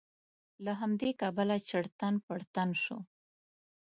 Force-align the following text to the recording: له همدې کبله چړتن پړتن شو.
له 0.65 0.71
همدې 0.81 1.11
کبله 1.21 1.55
چړتن 1.69 2.13
پړتن 2.25 2.69
شو. 2.83 2.97